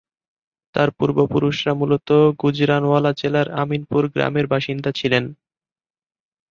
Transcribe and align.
তাঁর 0.75 0.89
পূর্বপুরুষরা 0.97 1.73
মূলত 1.73 2.09
গুজরানওয়ালা 2.41 3.11
জেলার 3.17 3.47
আমিনপুর 3.61 4.03
গ্রামের 4.13 4.45
বাসিন্দা 4.53 4.89
ছিলেন। 4.99 5.23